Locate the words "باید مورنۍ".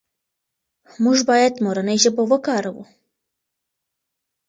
1.29-1.97